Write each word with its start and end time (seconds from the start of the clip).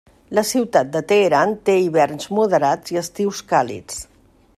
La 0.37 0.43
ciutat 0.51 0.87
de 0.95 1.01
Teheran 1.11 1.53
té 1.69 1.75
hiverns 1.81 2.31
moderats 2.39 2.95
i 2.95 2.99
estius 3.03 3.43
càlids. 3.53 4.01